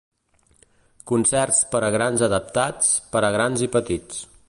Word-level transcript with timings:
Concerts 1.11 1.61
per 1.75 1.83
a 1.89 1.93
grans 1.99 2.25
adaptats 2.31 2.93
per 3.15 3.25
a 3.31 3.35
grans 3.39 3.69
i 3.69 3.73
petits. 3.79 4.29